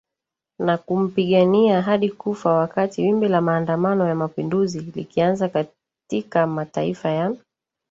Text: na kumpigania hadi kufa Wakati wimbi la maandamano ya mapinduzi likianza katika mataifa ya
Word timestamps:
na 0.59 0.77
kumpigania 0.77 1.81
hadi 1.81 2.09
kufa 2.09 2.53
Wakati 2.53 3.01
wimbi 3.01 3.27
la 3.27 3.41
maandamano 3.41 4.07
ya 4.07 4.15
mapinduzi 4.15 4.79
likianza 4.79 5.49
katika 5.49 6.47
mataifa 6.47 7.09
ya 7.09 7.35